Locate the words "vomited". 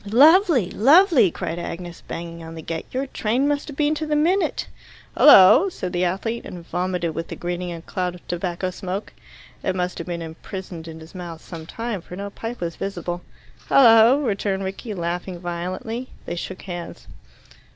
6.65-7.13